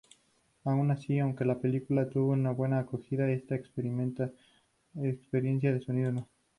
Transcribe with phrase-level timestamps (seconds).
[0.63, 4.33] Aun así, aunque la película tuvo una buena acogida, esta experiencia
[4.95, 6.27] de sonido no.